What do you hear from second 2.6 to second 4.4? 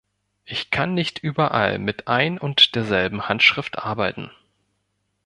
derselben Handschrift arbeiten.